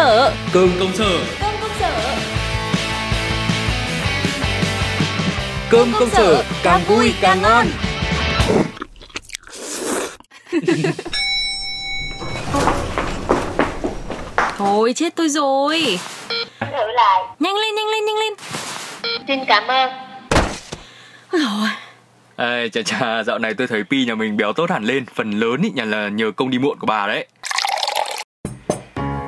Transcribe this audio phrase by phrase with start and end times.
[0.00, 1.20] sở Cơm công sở.
[1.40, 2.16] Cơm công sở.
[5.70, 7.66] Cơm công sở càng vui càng ngon.
[14.58, 15.98] Thôi chết tôi rồi.
[16.60, 17.22] Thử lại.
[17.38, 18.32] Nhanh lên nhanh lên nhanh lên.
[19.28, 19.90] Xin cảm ơn.
[21.32, 21.68] Ôi.
[22.36, 25.04] Ê, chà chà, dạo này tôi thấy Pi nhà mình béo tốt hẳn lên.
[25.14, 27.26] Phần lớn ý nhận là nhờ công đi muộn của bà đấy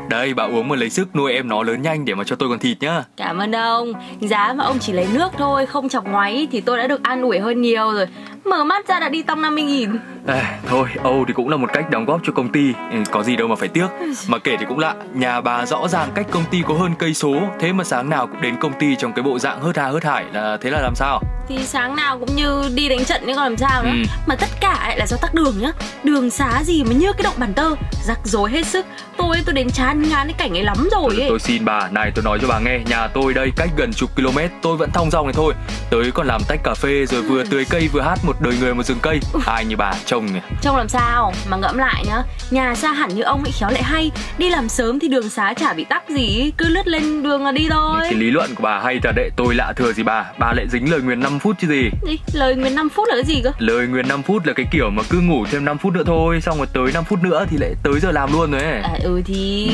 [0.08, 2.48] đây, bà uống mà lấy sức nuôi em nó lớn nhanh để mà cho tôi
[2.48, 3.04] còn thịt nhá.
[3.16, 3.92] Cảm ơn ông.
[4.20, 7.22] Giá mà ông chỉ lấy nước thôi Không chọc ngoáy Thì tôi đã được an
[7.22, 8.06] ủi hơn nhiều rồi.
[8.44, 9.90] Mở mắt ra đã đi tong 50 nghìn.
[10.26, 12.72] Ê, Thôi, Âu thì cũng là một cách đóng góp cho công ty.
[12.92, 13.86] Ừ, Có gì đâu mà phải tiếc.
[14.28, 17.14] Mà kể thì cũng lạ Nhà bà rõ ràng cách công ty có hơn cây
[17.14, 19.88] số Thế mà sáng nào cũng đến công ty trong cái bộ dạng hớt hà
[19.88, 21.20] hớt hải là Thế là làm sao?
[21.48, 24.02] Thì sáng nào cũng như đi đánh trận nhưng còn làm sao nữa Ừ.
[24.26, 25.72] Mà tất cả ấy là do tắc đường nhá.
[26.04, 28.86] Đường xá gì mà như cái động bàn tơ Rắc rối hết sức.
[29.16, 31.26] Tôi tôi đến chán ngán cái cảnh ấy lắm rồi ấy.
[31.28, 34.10] Tôi xin bà, này tôi nói cho bà nghe Nhà tôi đây cách gần chục
[34.16, 35.54] km Tôi vẫn thong dong này thôi.
[35.90, 38.74] Tới còn làm tách cà phê Rồi vừa tưới cây vừa hát một đời người
[38.74, 39.20] một rừng cây.
[39.46, 40.40] Ai như bà trông nhỉ?
[40.62, 41.32] Trông làm sao?
[41.50, 42.22] Mà ngẫm lại nhá.
[42.50, 44.10] Nhà xa hẳn như ông ấy khéo lại hay.
[44.38, 46.52] Đi làm sớm thì đường xá chả bị tắc gì.
[46.58, 47.98] Cứ lướt lên đường là đi thôi.
[48.00, 49.30] Cái lý luận của bà hay thật đấy.
[49.36, 50.24] Tôi lạ thừa gì bà?
[50.38, 51.90] Bà lại dính lời nguyền 5 phút chứ gì?
[52.06, 52.18] Gì?
[52.32, 53.52] Lời nguyên 5 phút là cái gì cơ?
[53.58, 56.40] Lời nguyền 5 phút là cái kiểu mà cứ ngủ thêm 5 phút nữa thôi
[56.40, 58.80] Xong rồi tới 5 phút nữa thì lại tới giờ làm luôn rồi ấy.
[58.80, 59.68] À ừ thì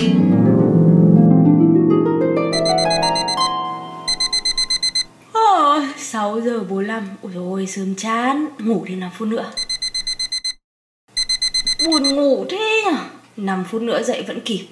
[6.28, 8.48] 6 giờ 45 Ôi dồi ôi, sớm chán.
[8.58, 9.50] Ngủ thêm 5 phút nữa.
[11.86, 12.96] Buồn ngủ thế nhỉ
[13.36, 14.66] 5 phút nữa dậy vẫn kịp.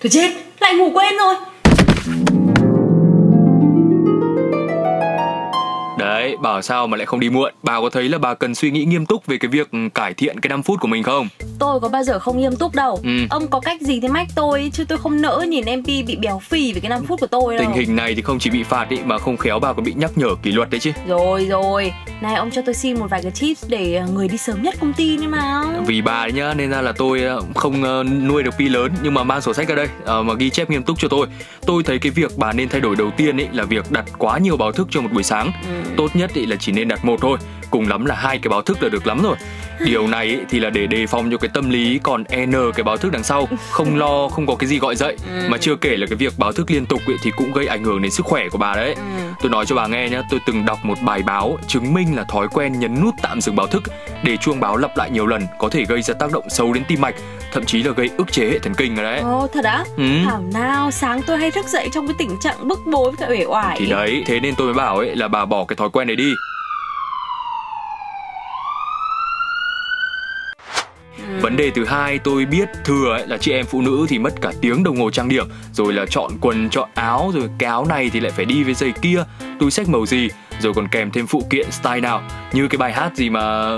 [0.00, 1.34] Thôi chết, lại ngủ quên rồi.
[6.28, 7.52] Đấy, bảo sao mà lại không đi muộn?
[7.62, 10.40] Bà có thấy là bà cần suy nghĩ nghiêm túc về cái việc cải thiện
[10.40, 11.28] cái 5 phút của mình không?
[11.58, 13.00] Tôi có bao giờ không nghiêm túc đâu.
[13.02, 13.10] Ừ.
[13.30, 16.16] Ông có cách gì thế mách tôi ấy, Chứ tôi không nỡ nhìn MP bị
[16.20, 17.66] béo phì Vì cái 5 phút của tôi đâu.
[17.66, 19.94] Tình hình này thì không chỉ bị phạt ý Mà không khéo bà còn bị
[19.96, 20.92] nhắc nhở kỷ luật đấy chứ.
[21.06, 24.38] Rồi rồi Này ông cho tôi xin một vài cái tips Để ờ, người đi
[24.38, 27.42] sớm nhất công ty như nào Vì bà đấy nhá nên ra là tôi ờ,
[27.54, 30.50] không ờ, nuôi được pi lớn Nhưng mà mang sổ sách ra đây Mà ghi
[30.50, 31.26] chép nghiêm túc cho tôi.
[31.66, 34.38] Tôi thấy cái việc bà nên thay đổi đầu tiên ấy Là việc đặt quá
[34.38, 35.52] nhiều báo thức cho một buổi sáng.
[35.62, 35.90] Ừ.
[35.96, 37.38] Tốt nhất ý là chỉ nên đặt một thôi
[37.70, 39.36] Cùng lắm là hai cái báo thức là được lắm rồi
[39.84, 42.96] Điều này thì là để đề phòng cho cái tâm lý còn N cái báo
[42.96, 45.48] thức đằng sau Không lo không có cái gì gọi dậy Ừ.
[45.48, 48.02] Mà chưa kể là cái việc báo thức liên tục thì cũng gây ảnh hưởng
[48.02, 49.02] đến sức khỏe của bà đấy Ừ.
[49.42, 52.24] Tôi nói cho bà nghe nhé, tôi từng đọc một bài báo chứng minh là
[52.24, 53.82] thói quen nhấn nút tạm dừng báo thức
[54.22, 56.82] để chuông báo lặp lại nhiều lần có thể gây ra tác động xấu đến
[56.88, 57.14] tim mạch,
[57.52, 59.20] thậm chí là gây ức chế hệ thần kinh rồi đấy.
[59.20, 60.04] Ồ thật á Ừ.
[60.24, 63.44] Thảo nào sáng tôi hay thức dậy trong cái tình trạng bức bối cả uể
[63.44, 66.06] oải Thì đấy, thế nên tôi mới bảo ấy là bà bỏ cái thói quen
[66.06, 66.32] này đi.
[71.48, 74.40] Vấn đề thứ hai tôi biết thừa ấy là chị em phụ nữ thì mất
[74.40, 77.86] cả tiếng đồng hồ trang điểm Rồi là chọn quần, chọn áo Rồi cái áo
[77.88, 79.24] này thì lại phải đi với giày kia.
[79.60, 80.28] Túi xách màu gì
[80.60, 82.22] Rồi còn kèm thêm phụ kiện style nào
[82.52, 83.68] Như cái bài hát gì mà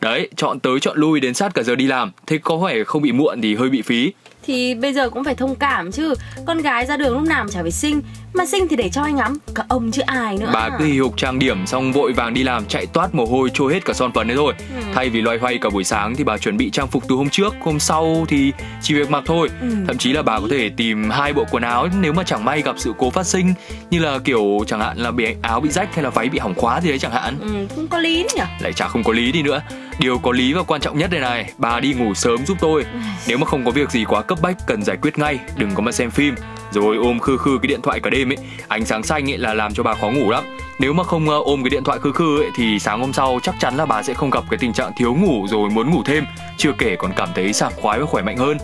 [0.00, 2.10] Đấy, chọn tới chọn lui đến sát cả giờ đi làm.
[2.26, 4.12] Thế có phải không bị muộn thì hơi bị phí
[4.42, 6.14] Thì bây giờ cũng phải thông cảm chứ.
[6.46, 8.02] Con gái ra đường lúc nào mà chả phải xinh.
[8.34, 9.38] Mà xinh thì để cho anh ngắm.
[9.54, 10.50] Cả ông chứ ai nữa.
[10.54, 13.50] Bà cứ hì hục trang điểm xong vội vàng đi làm chạy toát mồ hôi
[13.54, 14.54] trôi hết cả son phấn đấy rồi.
[14.76, 14.82] Ừ.
[14.94, 17.28] Thay vì loay hoay cả buổi sáng thì bà chuẩn bị trang phục từ hôm
[17.28, 19.48] trước Hôm sau thì chỉ việc mặc thôi.
[19.60, 19.68] Ừ.
[19.86, 22.62] Thậm chí là bà có thể tìm hai bộ quần áo nếu mà chẳng may
[22.62, 23.54] gặp sự cố phát sinh
[23.90, 26.54] Như là kiểu chẳng hạn là bị áo bị rách hay là váy bị hỏng
[26.54, 27.38] khóa gì đấy chẳng hạn.
[27.40, 28.42] Ừ cũng có lý nhỉ?
[28.60, 29.62] Lại chả không có lý đi nữa
[29.98, 32.84] Điều có lý và quan trọng nhất đây này Bà đi ngủ sớm giúp tôi.
[33.26, 35.82] Nếu mà không có việc gì quá cấp bách cần giải quyết ngay Đừng có
[35.82, 36.34] mà xem phim.
[36.70, 38.38] Rồi ôm khư khư cái điện thoại cả đêm ấy
[38.68, 40.44] Ánh sáng xanh ấy là làm cho bà khó ngủ lắm.
[40.78, 43.40] Nếu mà không ờ, ôm cái điện thoại khư khư ấy Thì sáng hôm sau
[43.42, 46.02] chắc chắn là bà sẽ không gặp cái tình trạng thiếu ngủ Rồi muốn ngủ
[46.04, 46.24] thêm
[46.56, 48.58] Chưa kể còn cảm thấy sảng khoái và khỏe mạnh hơn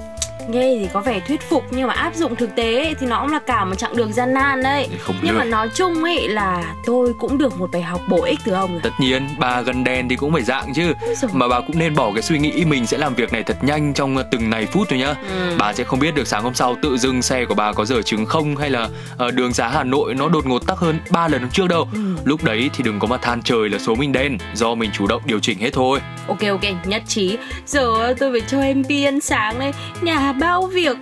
[0.48, 3.20] Nghe thì có vẻ thuyết phục Nhưng mà áp dụng thực tế ấy, thì nó
[3.20, 5.38] cũng là cả một chặng đường gian nan đấy Không Nhưng lười.
[5.38, 8.72] mà nói chung ấy là tôi cũng được một bài học bổ ích từ ông
[8.72, 10.92] rồi Tất nhiên bà gần đèn thì cũng phải dạng chứ.
[11.32, 13.94] Mà bà cũng nên bỏ cái suy nghĩ mình sẽ làm việc này thật nhanh
[13.94, 15.56] trong từng này phút thôi nhá Ừ.
[15.58, 18.02] Bà sẽ không biết được sáng hôm sau tự dưng xe của bà có dở
[18.02, 18.88] chứng không Hay là
[19.18, 21.88] ờ, đường xá Hà Nội nó đột ngột tắc hơn 3 lần hôm trước đâu
[21.92, 21.98] Ừ.
[22.24, 25.06] Lúc đấy thì đừng có mà than trời là số mình đen Do mình chủ
[25.06, 27.36] động điều chỉnh hết thôi Ok ok nhất trí.
[27.66, 29.72] Giờ tôi phải cho em Pi ăn sáng đây.
[30.02, 30.96] Nhà bao việc?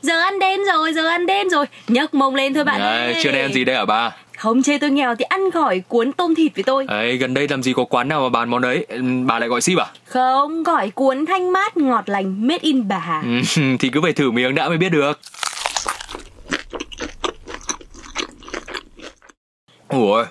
[0.00, 1.66] Giờ ăn đen rồi, giờ ăn đen rồi.
[1.88, 3.14] Nhấc mông lên thôi bạn Đấy, ơi.
[3.22, 6.34] Chưa đen gì đây hả bà Không chê tôi nghèo thì ăn gỏi cuốn tôm
[6.34, 6.84] thịt với tôi.
[6.88, 8.86] Ấy, gần đây làm gì có quán nào mà bán món đấy?
[8.88, 9.86] Ừ, Bà lại gọi ship à?
[10.06, 14.30] Không, gỏi cuốn thanh mát ngọt lành made in bà Ừ, thì cứ phải thử
[14.30, 15.20] miếng đã mới biết được
[19.92, 20.24] Ủa,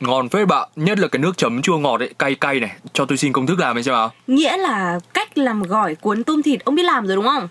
[0.00, 0.68] ngon phết bạn.
[0.76, 2.72] Nhất là cái nước chấm chua ngọt ấy, cay cay này.
[2.92, 4.12] Cho tôi xin công thức làm ấy xem nào.
[4.26, 7.48] Nghĩa là cách làm gỏi cuốn tôm thịt ông biết làm rồi đúng không?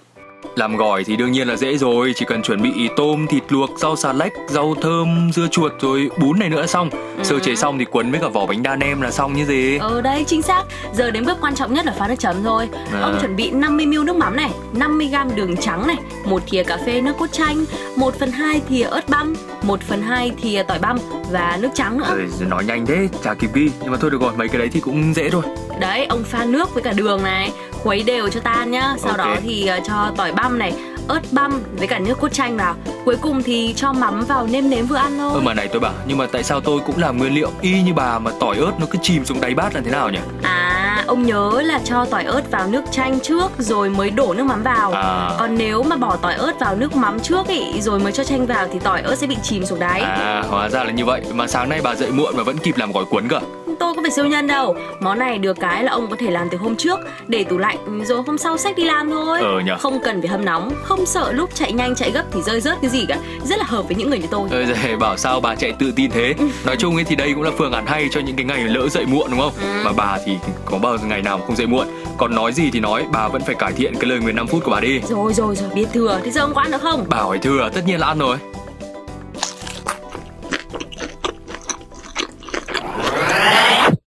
[0.56, 3.70] Làm gỏi thì đương nhiên là dễ rồi Chỉ cần chuẩn bị tôm, thịt luộc,
[3.80, 6.90] rau xà lách, rau thơm, dưa chuột rồi bún này nữa xong.
[7.24, 9.78] Sơ chế xong thì cuốn với cả vỏ bánh đa nem là xong như gì.
[9.78, 10.64] Ờ đây chính xác.
[10.94, 12.70] Giờ đến bước quan trọng nhất là pha nước chấm rồi.
[12.94, 13.00] À.
[13.02, 17.02] Ông chuẩn bị 50ml nước mắm này 50g đường trắng này một thìa cà phê
[17.02, 17.66] nước cốt chanh
[17.96, 20.98] 1 phần 2 thìa ớt băm 1 phần 2 thìa tỏi băm
[21.32, 22.06] và nước trắng nữa.
[22.10, 23.72] Rồi, Nói nhanh thế, chả kịp ghi.
[23.82, 25.44] Nhưng mà thôi được rồi, mấy cái đấy thì cũng dễ thôi.
[25.80, 27.52] Đấy ông pha nước với cả đường này
[27.84, 29.18] Khuấy đều cho tan nhá Sau Ok.
[29.18, 30.74] đó thì ờ, cho tỏi băm này
[31.08, 34.70] ớt băm với cả nước cốt chanh vào Cuối cùng thì cho mắm vào nêm
[34.70, 36.98] nếm vừa ăn thôi Ơ mà này tôi bảo, nhưng mà tại sao tôi cũng
[36.98, 39.76] làm nguyên liệu y như bà mà tỏi ớt nó cứ chìm xuống đáy bát
[39.76, 40.20] là thế nào nhỉ?
[40.44, 44.44] À, ông nhớ là cho tỏi ớt vào nước chanh trước rồi mới đổ nước
[44.44, 44.92] mắm vào.
[44.92, 45.30] À.
[45.40, 48.46] Còn nếu mà bỏ tỏi ớt vào nước mắm trước ý rồi mới cho chanh
[48.46, 50.02] vào thì tỏi ớt sẽ bị chìm xuống đáy.
[50.02, 52.78] À, hóa ra là như vậy Mà sáng nay bà dậy muộn mà vẫn kịp
[52.78, 53.40] làm gỏi cuốn cơ
[53.80, 54.76] Tôi có phải siêu nhân đâu.
[55.00, 57.78] Món này được cái là ông có thể làm từ hôm trước để tủ lạnh
[58.06, 59.40] rồi hôm sau xách đi làm thôi.
[59.42, 59.78] Ờ nhở.
[59.80, 62.78] Không cần phải hâm nóng, không sợ lúc chạy nhanh chạy gấp thì rơi rớt
[62.82, 63.18] cái gì cả.
[63.46, 64.50] Rất là hợp với những người như tôi.
[64.52, 66.36] Ơi giời, bảo sao bà chạy tự tin thế
[66.66, 68.90] Nói chung ấy thì đây cũng là phương án hay cho những cái ngày lỡ
[68.90, 69.82] dậy muộn đúng không Ừ.
[69.86, 71.88] Mà bà thì có bao giờ ngày nào mà không dậy muộn
[72.18, 74.72] Còn nói gì thì nói, bà vẫn phải cải thiện cái lời 15 phút của
[74.72, 76.20] bà đi Rồi rồi rồi biết thừa.
[76.24, 77.06] Thế giờ ông có ăn được không?
[77.10, 78.38] Bà hỏi thừa, tất nhiên là ăn rồi